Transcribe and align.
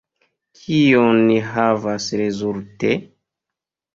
Kion 0.59 1.19
ni 1.25 1.35
havas 1.49 2.09
rezulte? 2.21 2.93